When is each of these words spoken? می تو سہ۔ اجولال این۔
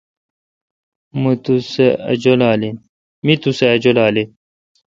می 1.21 1.33
تو 1.43 1.53
سہ۔ 3.55 3.67
اجولال 3.79 4.15
این۔ 4.15 4.27